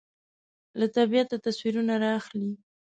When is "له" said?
0.79-0.85